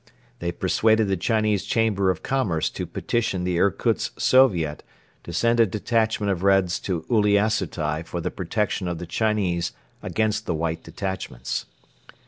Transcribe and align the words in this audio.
They 0.39 0.51
persuaded 0.51 1.07
the 1.09 1.15
Chinese 1.15 1.63
Chamber 1.63 2.09
of 2.09 2.23
Commerce 2.23 2.71
to 2.71 2.87
petition 2.87 3.43
the 3.43 3.59
Irkutsk 3.59 4.19
Soviet 4.19 4.81
to 5.23 5.31
send 5.31 5.59
a 5.59 5.67
detachment 5.67 6.31
of 6.31 6.41
Reds 6.41 6.79
to 6.79 7.03
Uliassutai 7.03 8.01
for 8.07 8.19
the 8.19 8.31
protection 8.31 8.87
of 8.87 8.97
the 8.97 9.05
Chinese 9.05 9.73
against 10.01 10.47
the 10.47 10.55
White 10.55 10.81
detachments. 10.81 11.67